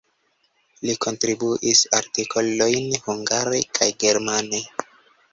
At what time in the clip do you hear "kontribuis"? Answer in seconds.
1.05-1.81